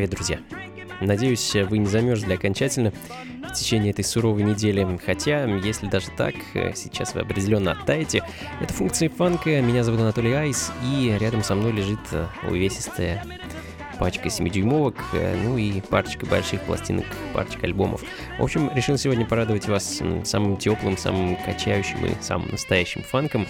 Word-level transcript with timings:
Привет, 0.00 0.14
друзья! 0.14 0.40
Надеюсь, 1.02 1.54
вы 1.54 1.76
не 1.76 1.84
замерзли 1.84 2.32
окончательно 2.32 2.90
в 3.46 3.52
течение 3.52 3.90
этой 3.90 4.02
суровой 4.02 4.44
недели. 4.44 4.98
Хотя, 5.04 5.44
если 5.44 5.88
даже 5.88 6.06
так, 6.16 6.34
сейчас 6.74 7.14
вы 7.14 7.20
определенно 7.20 7.72
оттаете. 7.72 8.22
Это 8.62 8.72
функции 8.72 9.08
фанка. 9.08 9.60
Меня 9.60 9.84
зовут 9.84 10.00
Анатолий 10.00 10.32
Айс, 10.32 10.72
и 10.90 11.14
рядом 11.20 11.44
со 11.44 11.54
мной 11.54 11.72
лежит 11.72 12.00
увесистая 12.48 13.22
пачка 13.98 14.28
7-дюймовок, 14.28 14.96
ну 15.44 15.58
и 15.58 15.82
парочка 15.82 16.24
больших 16.24 16.62
пластинок, 16.62 17.04
парочка 17.34 17.66
альбомов. 17.66 18.00
В 18.38 18.42
общем, 18.42 18.70
решил 18.74 18.96
сегодня 18.96 19.26
порадовать 19.26 19.68
вас 19.68 20.00
самым 20.24 20.56
теплым, 20.56 20.96
самым 20.96 21.36
качающим 21.36 22.06
и 22.06 22.14
самым 22.22 22.52
настоящим 22.52 23.02
фанком. 23.02 23.46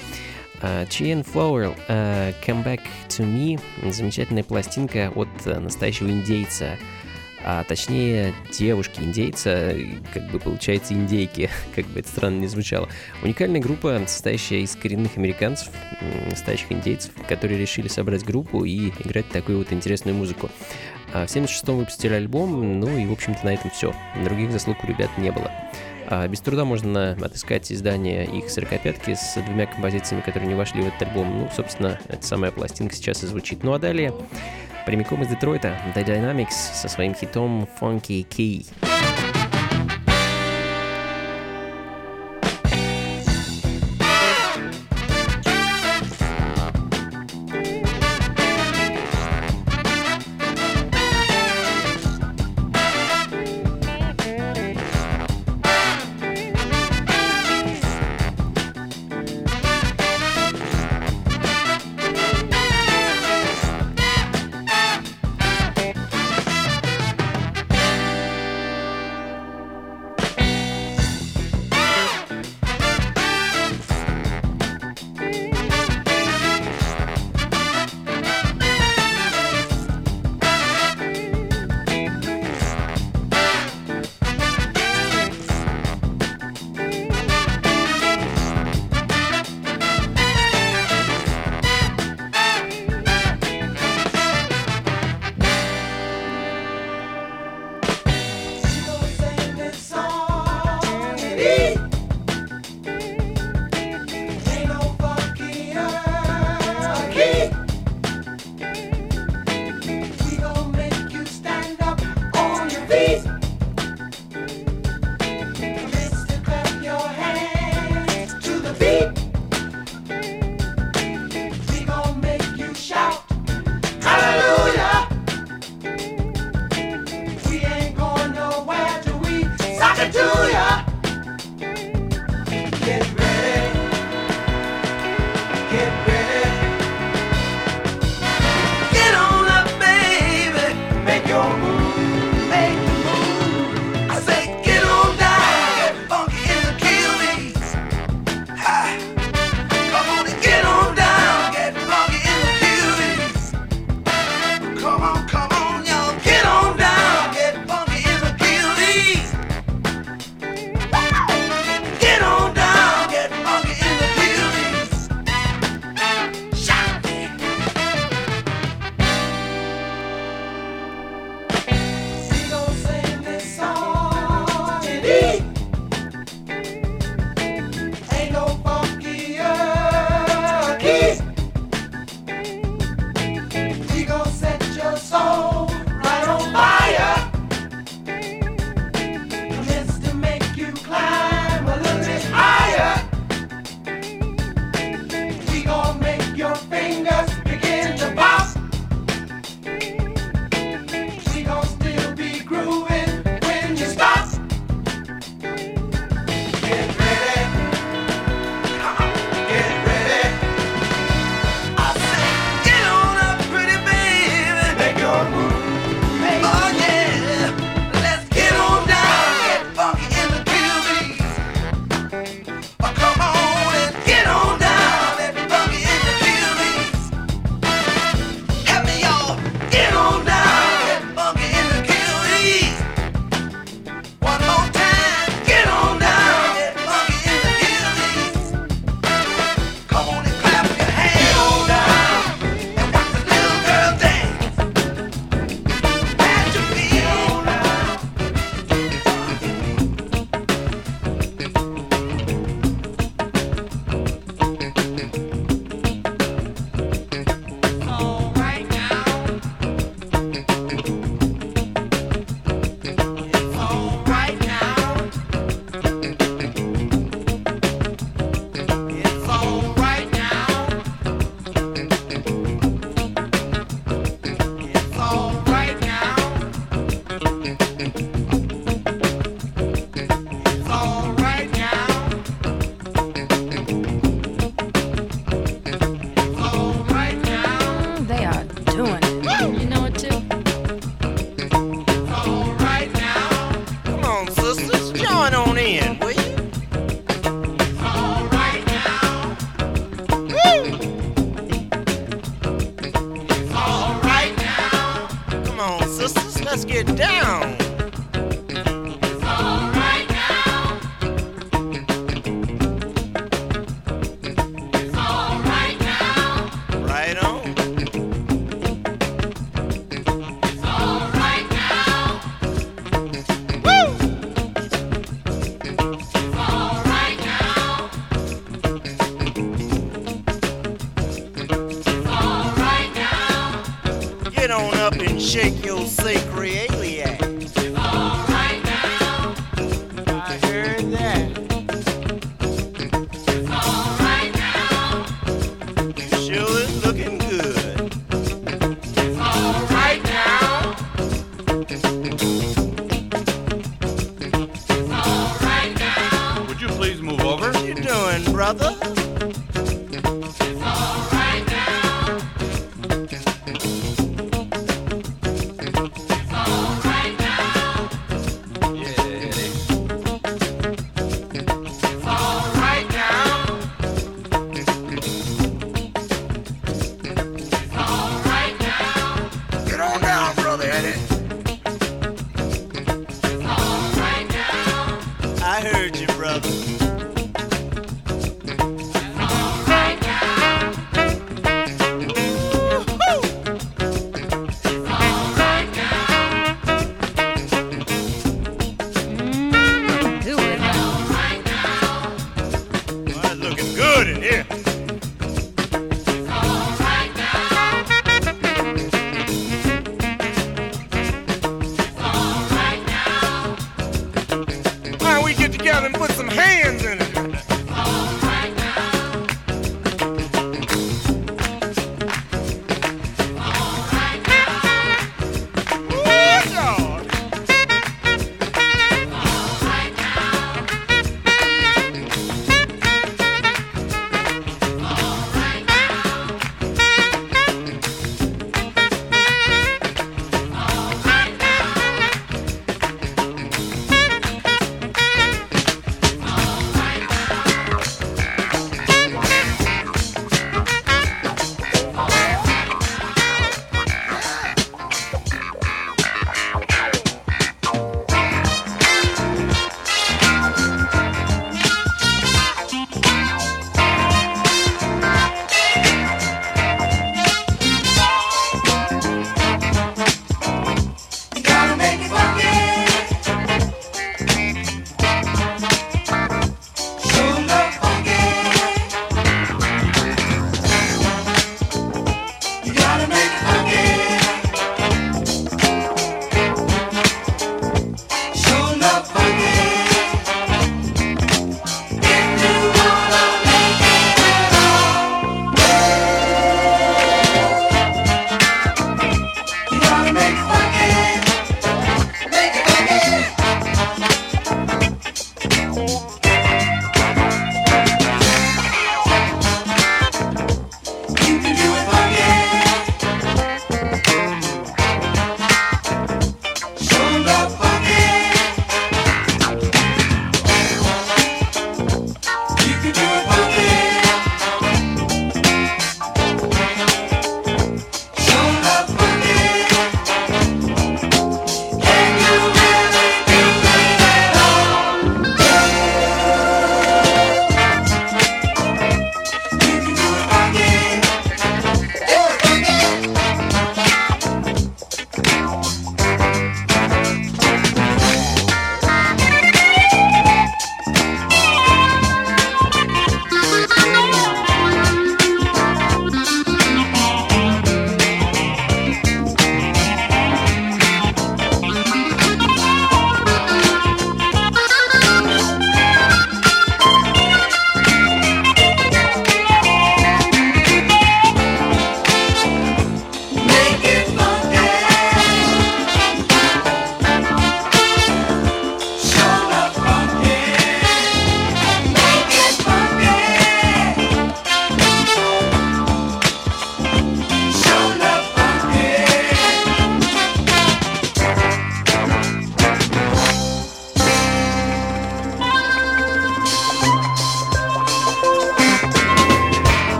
Uh, 0.63 0.87
Cheyenne 0.91 1.25
Flower, 1.25 1.75
uh, 1.89 2.35
Come 2.45 2.63
Back 2.63 2.83
to 3.09 3.25
Me, 3.25 3.59
замечательная 3.91 4.45
пластинка 4.45 5.11
от 5.15 5.29
uh, 5.47 5.59
настоящего 5.59 6.11
индейца, 6.11 6.77
а 7.43 7.65
точнее 7.65 8.35
девушки-индейца, 8.53 9.75
как 10.13 10.31
бы 10.31 10.39
получается 10.39 10.93
индейки, 10.93 11.49
как 11.75 11.87
бы 11.87 12.01
это 12.01 12.09
странно 12.11 12.41
не 12.41 12.47
звучало. 12.47 12.91
Уникальная 13.23 13.63
группа, 13.63 14.03
состоящая 14.07 14.61
из 14.61 14.77
коренных 14.77 15.17
американцев, 15.17 15.71
настоящих 16.29 16.71
индейцев, 16.71 17.13
которые 17.27 17.59
решили 17.59 17.89
собрать 17.89 18.23
группу 18.23 18.63
и 18.65 18.91
играть 19.03 19.31
такую 19.31 19.59
вот 19.59 19.73
интересную 19.73 20.15
музыку. 20.15 20.51
В 21.13 21.25
76-м 21.25 21.79
выпустили 21.79 22.13
альбом, 22.13 22.79
ну 22.79 22.99
и, 22.99 23.07
в 23.07 23.13
общем-то, 23.13 23.47
на 23.47 23.55
этом 23.55 23.71
все. 23.71 23.95
Других 24.23 24.53
заслуг 24.53 24.85
у 24.85 24.87
ребят 24.87 25.11
не 25.17 25.33
было. 25.33 25.51
А 26.11 26.27
без 26.27 26.41
труда 26.41 26.65
можно 26.65 27.13
отыскать 27.13 27.71
издание 27.71 28.27
их 28.27 28.51
сорокопятки 28.51 29.15
с 29.15 29.41
двумя 29.41 29.67
композициями, 29.67 30.23
которые 30.23 30.49
не 30.49 30.57
вошли 30.57 30.83
в 30.83 30.89
этот 30.89 31.03
альбом. 31.03 31.39
Ну, 31.39 31.49
собственно, 31.55 32.01
эта 32.09 32.27
самая 32.27 32.51
пластинка 32.51 32.97
сейчас 32.97 33.23
и 33.23 33.29
звучит. 33.29 33.63
Ну 33.63 33.73
а 33.73 33.79
далее, 33.79 34.13
прямиком 34.87 35.23
из 35.23 35.29
Детройта, 35.29 35.79
The 35.95 36.05
Dynamics 36.05 36.75
со 36.75 36.89
своим 36.89 37.15
хитом 37.15 37.69
Funky 37.81 38.27
Key. 38.27 38.67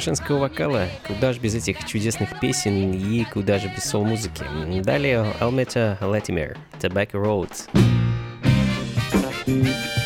Немного 0.00 0.16
женского 0.16 0.38
вокала. 0.38 0.86
Куда 1.06 1.32
же 1.32 1.40
без 1.40 1.54
этих 1.54 1.84
чудесных 1.84 2.40
песен 2.40 2.92
и 2.92 3.24
куда 3.24 3.58
же 3.58 3.68
без 3.68 3.84
соул-музыки. 3.84 4.44
Далее 4.82 5.26
Алмета 5.40 5.98
Латимер, 6.00 6.56
Tobacco 6.80 7.22
Road. 7.22 7.50
I 9.46 9.99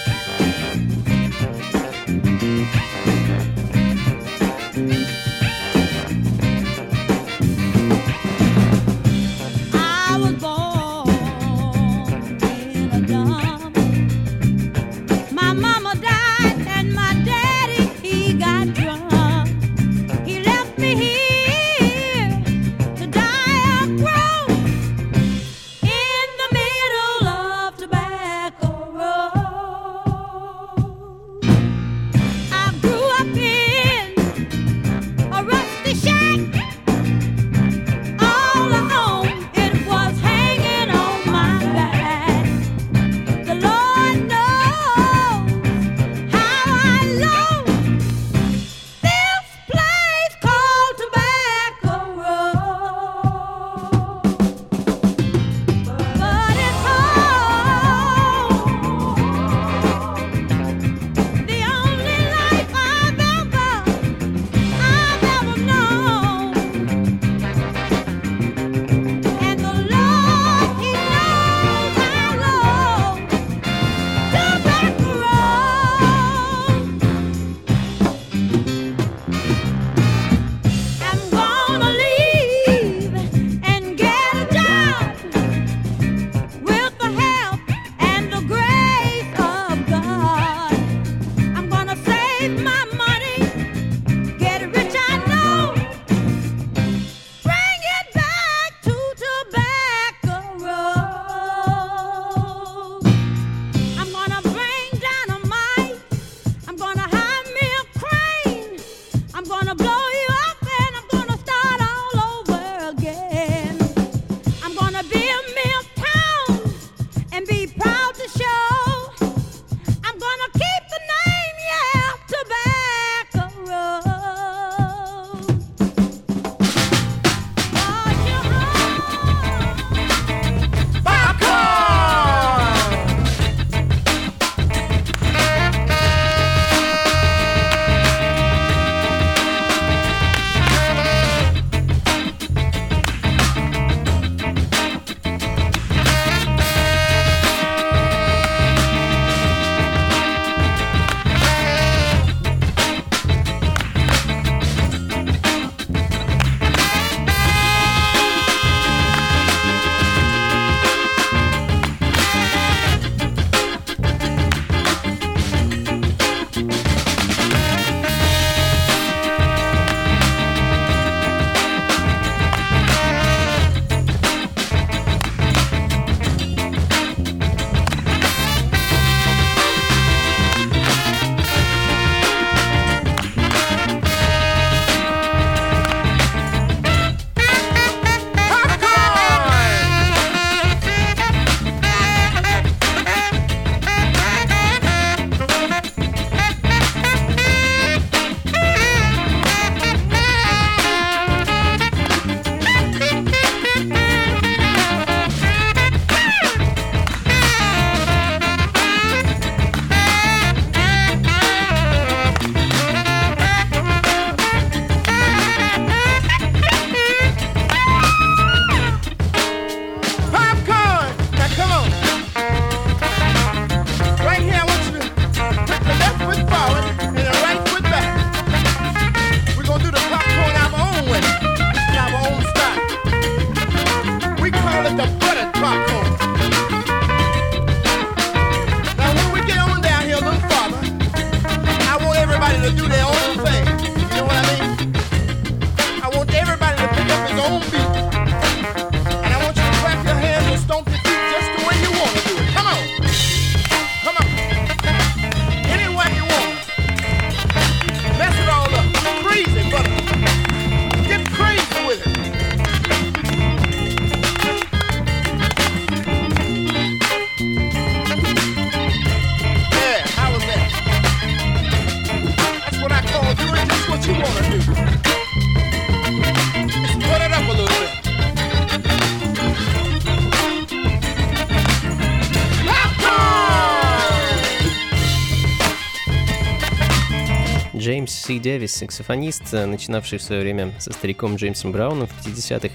Дик 288.34 288.42
Дэвис, 288.42 288.74
саксофонист, 288.74 289.54
э, 289.54 289.64
начинавший 289.64 290.18
в 290.18 290.22
свое 290.22 290.42
время 290.42 290.72
со 290.80 290.92
стариком 290.92 291.36
Джеймсом 291.36 291.70
Брауном 291.70 292.08
в 292.08 292.26
50-х, 292.26 292.74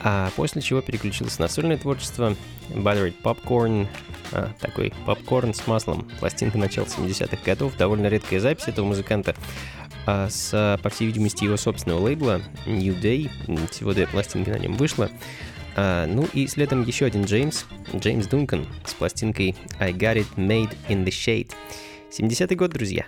а 0.00 0.30
после 0.36 0.62
чего 0.62 0.80
переключился 0.80 1.40
на 1.40 1.48
сольное 1.48 1.76
творчество 1.76 2.36
Buttered 2.68 3.14
Popcorn, 3.20 3.88
а, 4.30 4.52
такой 4.60 4.92
попкорн 5.04 5.54
с 5.54 5.66
маслом, 5.66 6.08
пластинка 6.20 6.56
начала 6.56 6.84
70-х 6.84 7.38
годов, 7.44 7.76
довольно 7.76 8.06
редкая 8.06 8.38
запись 8.38 8.68
этого 8.68 8.86
музыканта, 8.86 9.34
а 10.06 10.28
с, 10.30 10.78
по 10.80 10.88
всей 10.88 11.06
видимости, 11.06 11.44
его 11.44 11.56
собственного 11.56 12.00
лейбла 12.00 12.40
New 12.66 12.94
Day, 12.94 13.28
всего 13.70 13.94
две 13.94 14.06
пластинки 14.06 14.50
на 14.50 14.58
нем 14.58 14.74
вышло, 14.74 15.10
а, 15.74 16.06
ну 16.06 16.28
и 16.32 16.46
следом 16.46 16.84
еще 16.84 17.06
один 17.06 17.24
Джеймс, 17.24 17.64
Джеймс 17.92 18.28
Дункан, 18.28 18.66
с 18.84 18.94
пластинкой 18.94 19.56
I 19.80 19.92
Got 19.92 20.18
It 20.18 20.36
Made 20.36 20.76
in 20.88 21.04
the 21.04 21.10
Shade. 21.10 21.50
70-й 22.10 22.54
год, 22.54 22.70
друзья. 22.70 23.06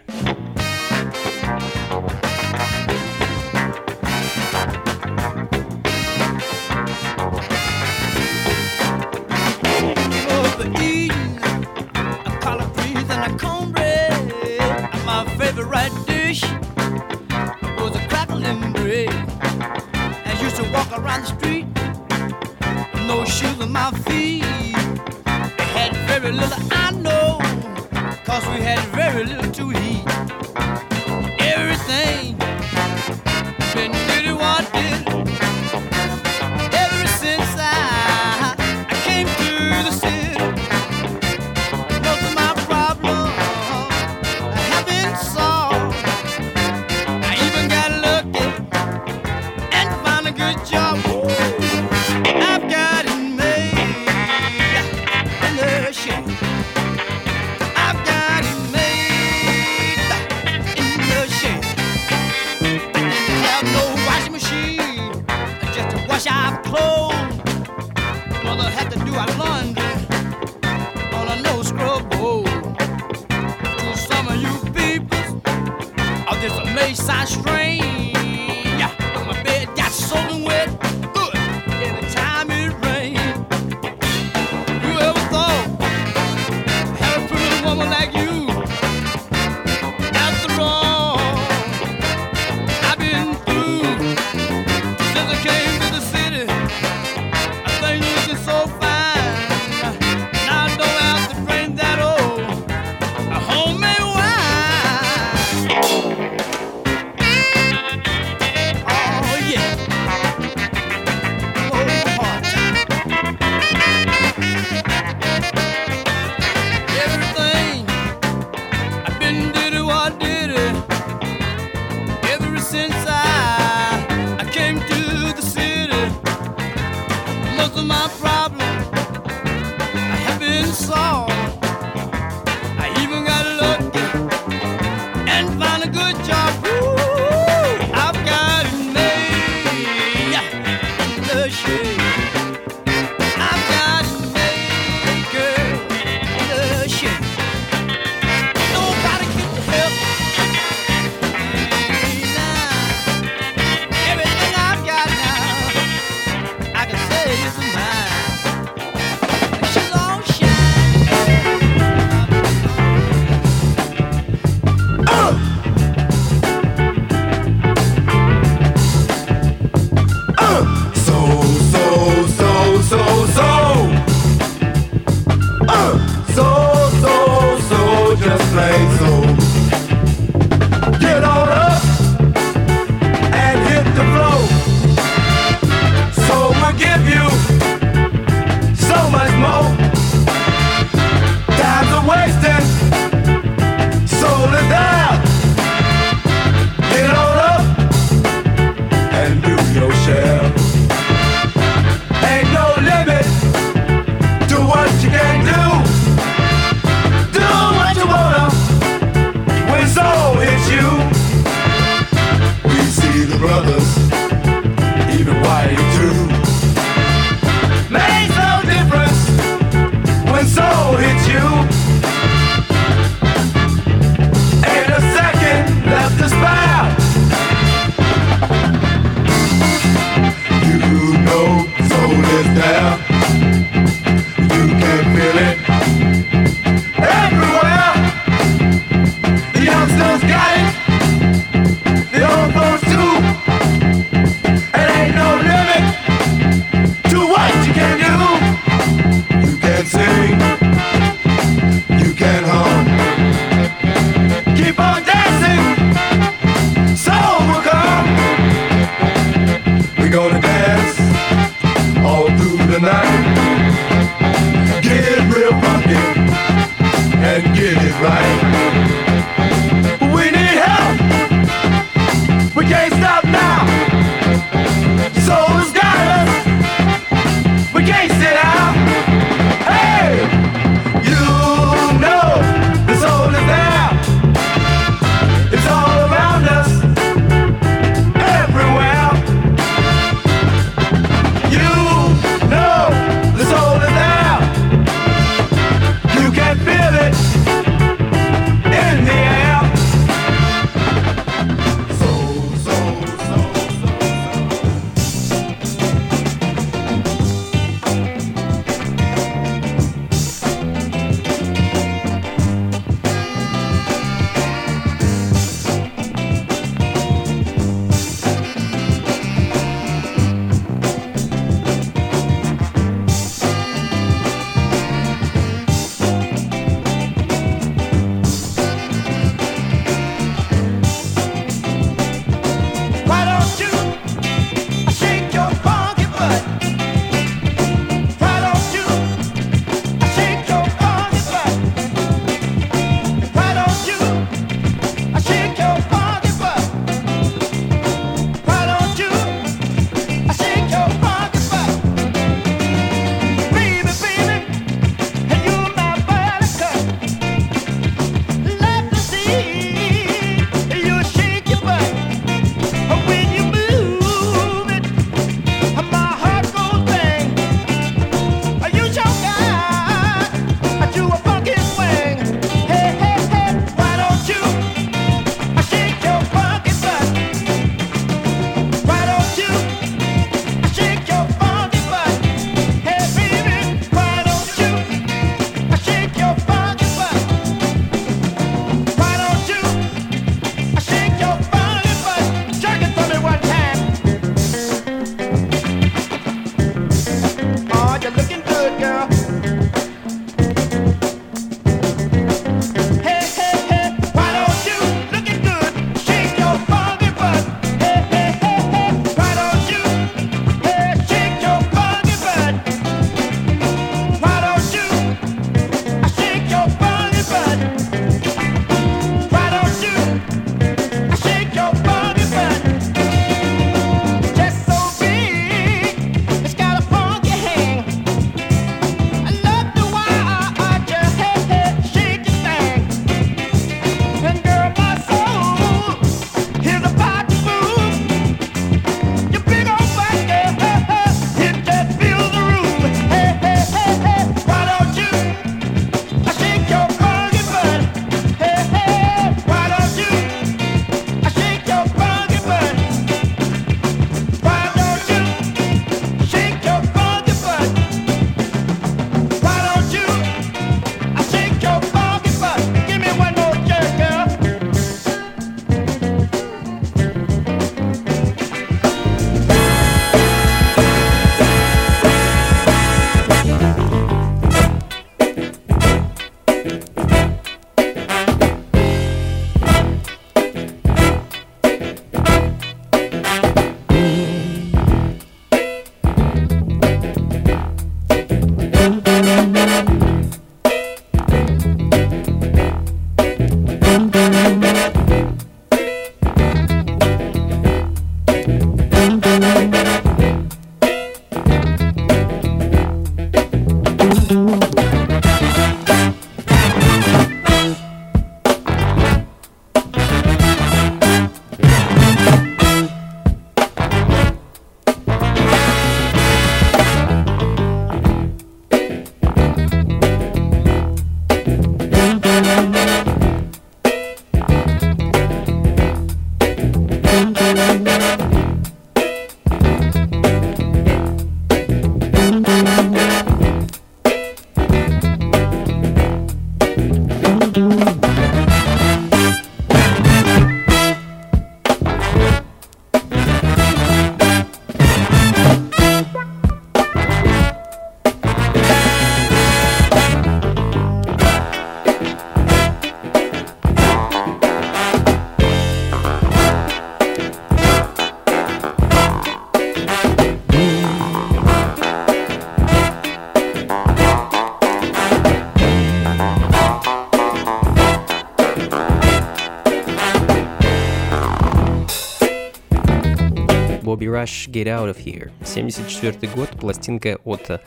Bobby 574.04 574.08
Rush 574.08 574.48
Get 574.50 574.66
Out 574.66 574.94
of 574.94 574.98
Here. 575.04 575.30
74 575.44 576.28
год, 576.34 576.50
пластинка 576.50 577.18
от 577.24 577.50
э, 577.50 577.60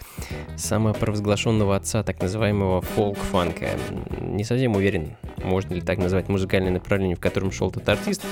самопровозглашенного 0.56 1.76
отца 1.76 2.04
так 2.04 2.22
называемого 2.22 2.82
фолк-фанка. 2.82 3.70
Не 4.22 4.44
совсем 4.44 4.76
уверен, 4.76 5.16
можно 5.44 5.74
ли 5.74 5.82
так 5.82 5.98
назвать 5.98 6.30
музыкальное 6.30 6.72
направление, 6.72 7.16
в 7.16 7.20
котором 7.20 7.52
шел 7.52 7.70
этот 7.70 7.88
артист, 7.90 8.24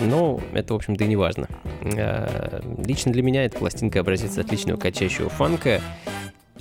но 0.00 0.40
это, 0.52 0.74
в 0.74 0.76
общем-то, 0.76 1.04
и 1.04 1.06
не 1.06 1.16
важно. 1.16 1.48
Э, 1.82 2.60
Лично 2.84 3.12
для 3.12 3.22
меня 3.22 3.44
эта 3.44 3.58
пластинка 3.58 4.00
образец 4.00 4.38
отличного 4.38 4.78
качающего 4.78 5.28
фанка, 5.28 5.80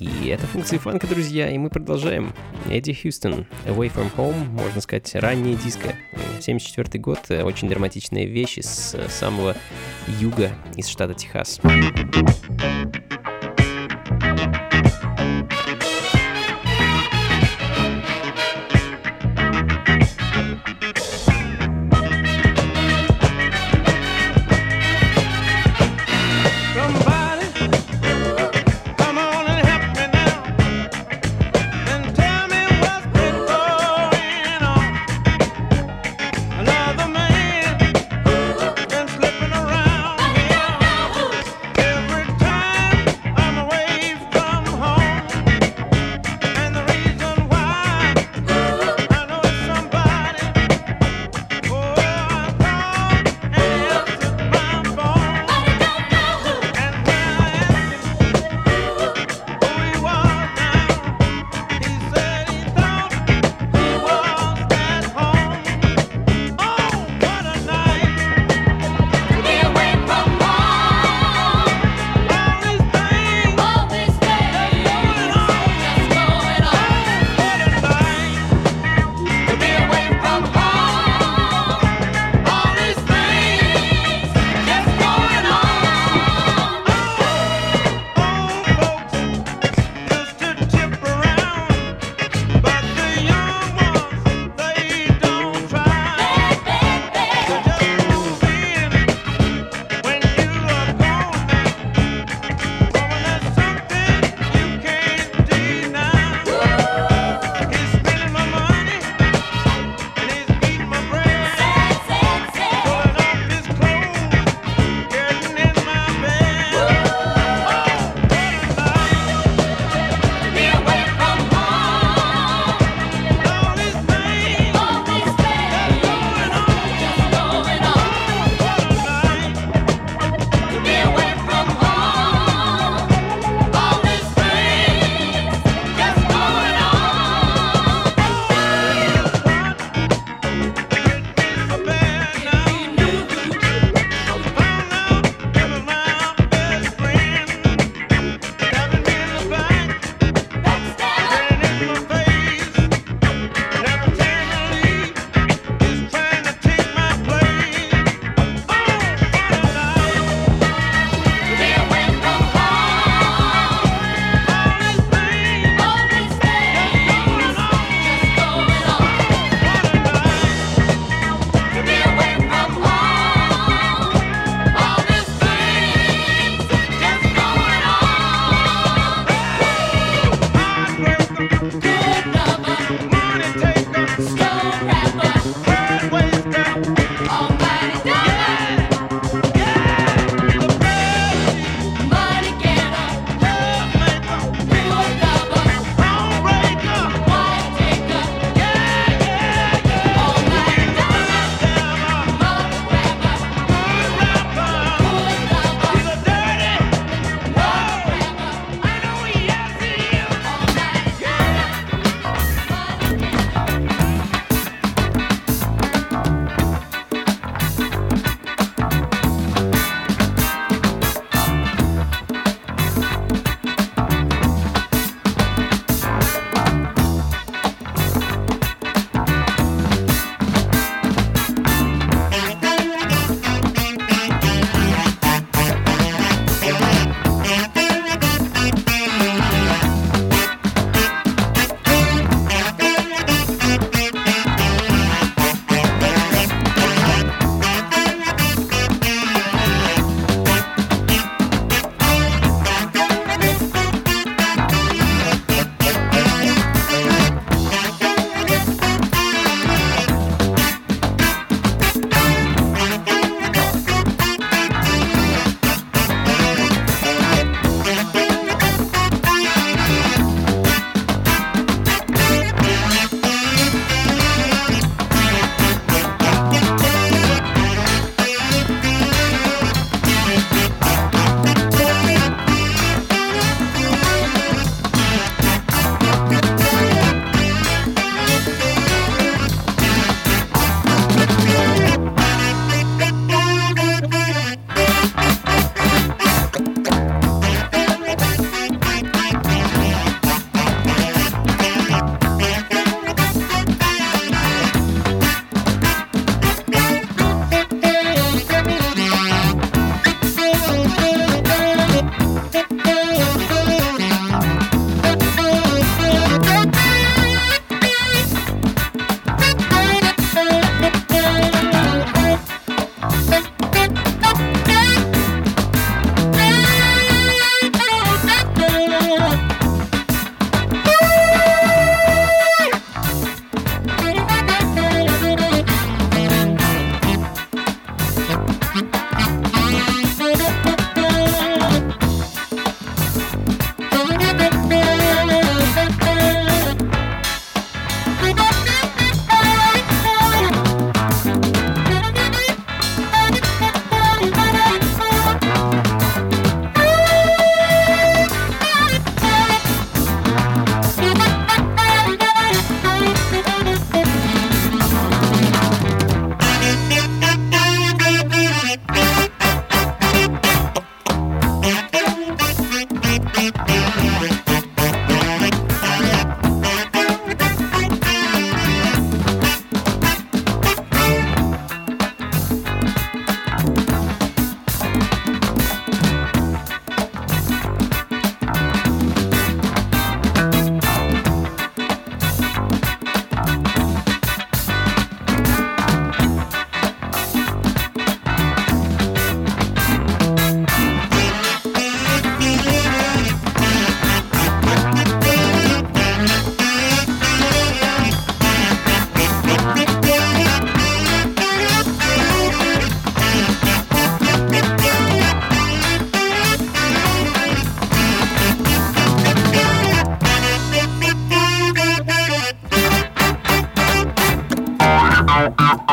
и 0.01 0.29
это 0.29 0.47
функции 0.47 0.79
фанка, 0.79 1.05
друзья, 1.05 1.47
и 1.47 1.57
мы 1.59 1.69
продолжаем. 1.69 2.33
Эдди 2.67 2.91
Хьюстон, 2.91 3.45
Away 3.67 3.93
From 3.93 4.09
Home, 4.17 4.49
можно 4.49 4.81
сказать, 4.81 5.13
раннее 5.13 5.55
диско. 5.55 5.95
74 6.39 6.99
год, 6.99 7.19
э, 7.29 7.43
очень 7.43 7.69
драматичные 7.69 8.25
вещи 8.25 8.61
с 8.61 8.95
э, 8.95 9.07
самого 9.09 9.55
юга 10.19 10.53
из 10.75 10.87
штата 10.87 11.13
Техас. 11.13 11.61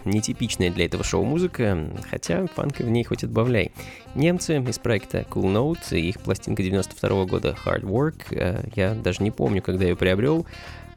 нетипичная 0.04 0.70
для 0.70 0.86
этого 0.86 1.04
шоу 1.04 1.24
музыка, 1.24 1.78
хотя 2.10 2.46
фанка 2.46 2.82
в 2.82 2.90
ней 2.90 3.04
хоть 3.04 3.24
отбавляй. 3.24 3.72
Немцы 4.14 4.58
из 4.58 4.78
проекта 4.78 5.26
Cool 5.30 5.52
Note 5.52 5.98
и 5.98 6.08
их 6.08 6.20
пластинка 6.20 6.62
92 6.62 7.24
года 7.26 7.56
Hard 7.64 7.82
Work, 7.82 8.22
э, 8.30 8.64
я 8.74 8.94
даже 8.94 9.22
не 9.22 9.30
помню, 9.30 9.62
когда 9.62 9.84
ее 9.84 9.96
приобрел, 9.96 10.46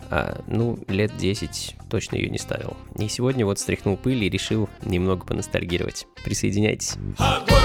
а, 0.10 0.42
ну, 0.48 0.78
лет 0.88 1.18
10 1.18 1.76
точно 1.90 2.16
ее 2.16 2.30
не 2.30 2.38
ставил. 2.38 2.78
И 2.98 3.08
сегодня 3.08 3.46
вот 3.46 3.60
стряхнул 3.60 3.98
пыль 3.98 4.24
и 4.24 4.30
решил 4.30 4.70
немного 4.84 5.26
поностальгировать. 5.26 6.08
Присоединяйтесь. 6.24 6.96
Hard 7.18 7.65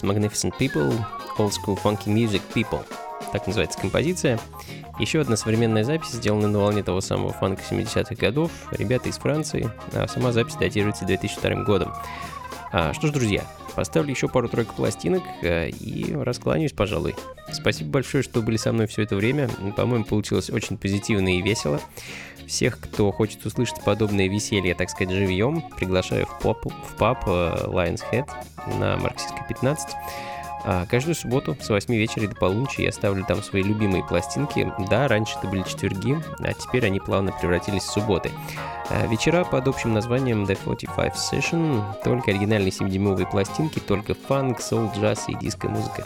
Souls 0.00 0.02
Magnificent 0.02 0.54
People, 0.58 0.94
Old 1.38 1.52
School 1.52 1.78
Funky 1.82 2.06
Music 2.06 2.42
People. 2.54 2.84
Так 3.32 3.46
называется 3.46 3.78
композиция. 3.78 4.38
Еще 4.98 5.20
одна 5.20 5.36
современная 5.36 5.84
запись, 5.84 6.10
сделана 6.10 6.48
на 6.48 6.58
волне 6.58 6.82
того 6.82 7.00
самого 7.00 7.32
фанка 7.32 7.62
70-х 7.70 8.14
годов. 8.16 8.50
Ребята 8.72 9.08
из 9.08 9.18
Франции, 9.18 9.70
а 9.92 10.06
сама 10.08 10.32
запись 10.32 10.56
датируется 10.56 11.04
2002 11.04 11.64
годом. 11.64 11.92
А, 12.72 12.92
что 12.92 13.08
ж, 13.08 13.10
друзья, 13.10 13.44
поставлю 13.74 14.10
еще 14.10 14.28
пару-тройку 14.28 14.74
пластинок 14.74 15.22
а, 15.42 15.66
и 15.66 16.12
раскланяюсь, 16.14 16.72
пожалуй. 16.72 17.14
Спасибо 17.52 17.90
большое, 17.90 18.22
что 18.22 18.42
были 18.42 18.56
со 18.56 18.72
мной 18.72 18.86
все 18.86 19.02
это 19.02 19.16
время. 19.16 19.48
По-моему, 19.76 20.04
получилось 20.04 20.50
очень 20.50 20.76
позитивно 20.76 21.36
и 21.36 21.42
весело. 21.42 21.80
Всех, 22.50 22.80
кто 22.80 23.12
хочет 23.12 23.46
услышать 23.46 23.80
подобное 23.84 24.26
веселье, 24.26 24.74
так 24.74 24.90
сказать, 24.90 25.14
живьем, 25.14 25.62
приглашаю 25.76 26.26
в 26.26 26.40
паб, 26.40 26.66
в 26.66 26.96
паб 26.96 27.22
э, 27.28 27.66
Lion's 27.66 28.02
Head 28.10 28.28
на 28.76 28.96
Марксистской 28.96 29.46
15. 29.48 29.90
А 30.64 30.86
каждую 30.86 31.14
субботу 31.14 31.56
с 31.60 31.68
8 31.68 31.94
вечера 31.94 32.26
до 32.26 32.34
полуночи 32.34 32.82
я 32.82 32.92
ставлю 32.92 33.24
там 33.24 33.42
свои 33.42 33.62
любимые 33.62 34.04
пластинки. 34.04 34.72
Да, 34.90 35.08
раньше 35.08 35.36
это 35.38 35.48
были 35.48 35.62
четверги, 35.62 36.20
а 36.40 36.52
теперь 36.52 36.86
они 36.86 37.00
плавно 37.00 37.32
превратились 37.32 37.82
в 37.82 37.90
субботы. 37.90 38.30
А 38.90 39.06
вечера 39.06 39.44
под 39.44 39.68
общим 39.68 39.92
названием 39.92 40.44
The 40.44 40.58
45 40.64 41.14
Session, 41.14 41.82
только 42.04 42.30
оригинальные 42.30 42.70
7-дюймовые 42.70 43.30
пластинки, 43.30 43.78
только 43.78 44.14
фанк, 44.14 44.60
соул, 44.60 44.90
джаз 44.96 45.28
и 45.28 45.34
диско-музыка. 45.34 46.04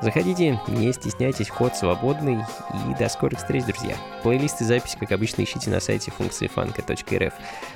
Заходите, 0.00 0.60
не 0.68 0.92
стесняйтесь, 0.92 1.48
ход 1.48 1.74
свободный, 1.74 2.38
и 2.88 2.94
до 2.98 3.08
скорых 3.08 3.40
встреч, 3.40 3.64
друзья. 3.64 3.96
Плейлисты 4.22 4.64
записи, 4.64 4.96
как 4.96 5.10
обычно, 5.10 5.42
ищите 5.42 5.70
на 5.70 5.80
сайте 5.80 6.12
функции 6.12 6.46
фанка.рф. 6.46 7.32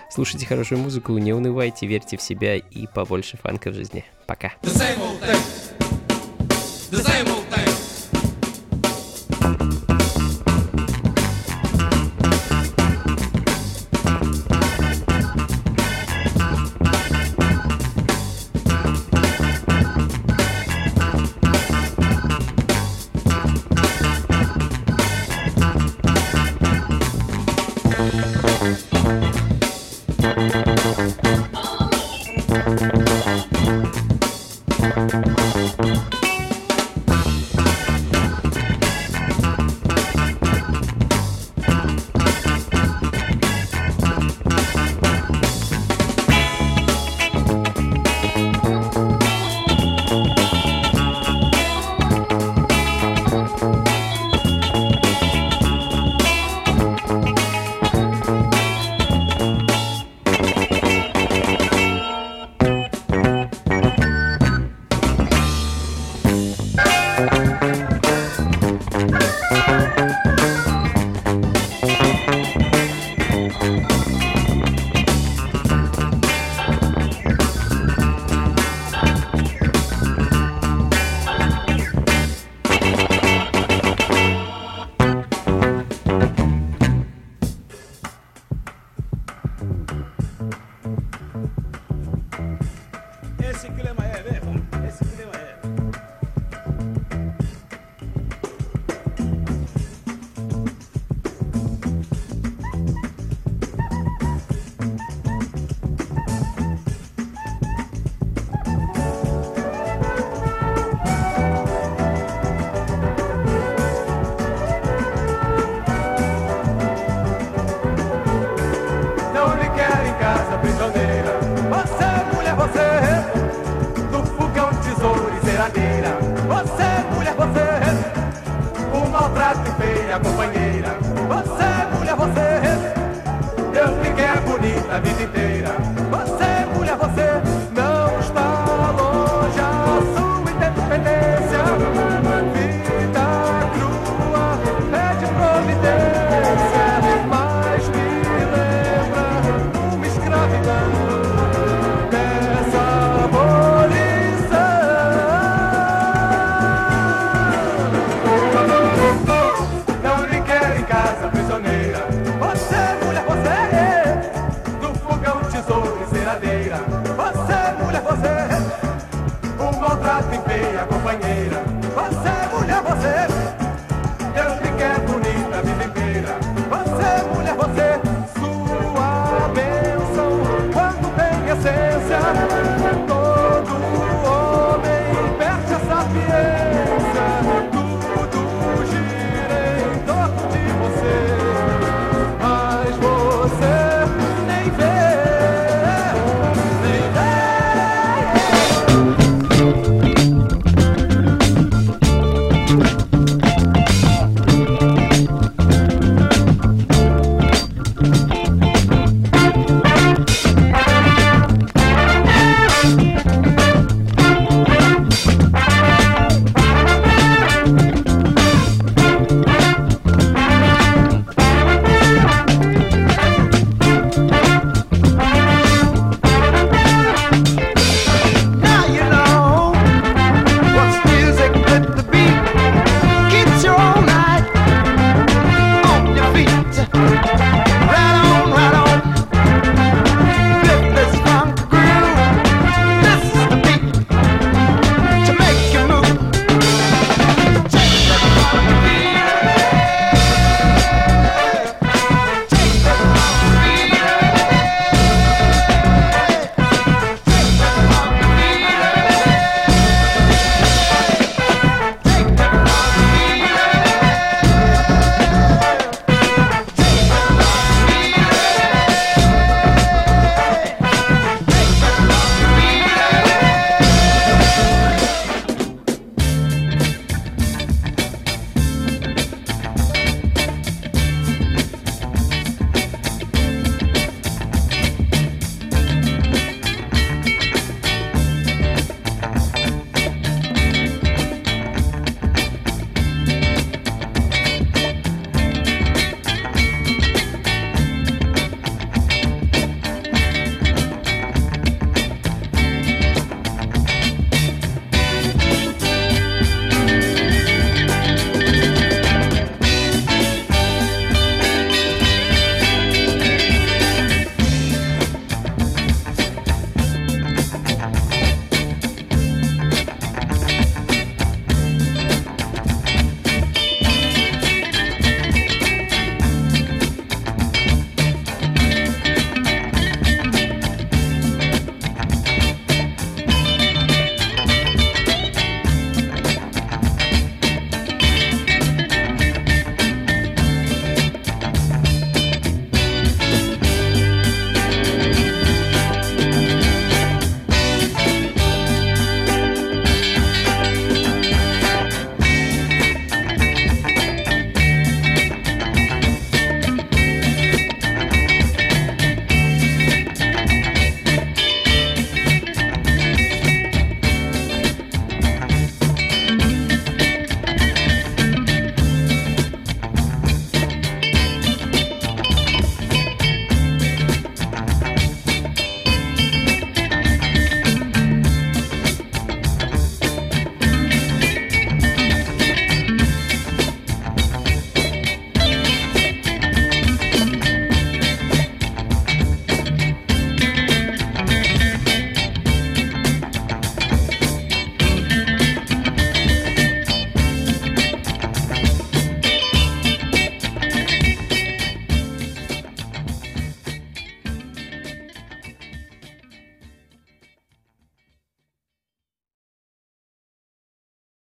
Слушайте 0.08 0.46
хорошую 0.46 0.80
музыку, 0.80 1.18
не 1.18 1.32
унывайте, 1.32 1.86
верьте 1.86 2.16
в 2.16 2.22
себя 2.22 2.56
и 2.56 2.86
побольше 2.86 3.38
фанка 3.38 3.70
в 3.70 3.74
жизни. 3.74 4.04
Пока. 4.26 4.52
The 4.62 4.70
same 4.70 4.98
old 5.00 5.20
thing. 5.20 5.61
The 6.92 7.02
same 7.02 7.26
old 7.28 7.41